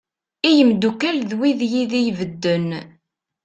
I 0.47 0.49
yimddukal 0.57 1.17
d 1.29 1.31
wid 1.39 1.59
yid-i 1.71 2.11
bedden. 2.19 2.67